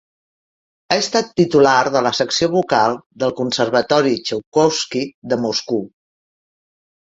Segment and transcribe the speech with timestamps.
[0.93, 5.89] Ha estat titular de la Secció Vocal del Conservatori Txaikovski de Moscou.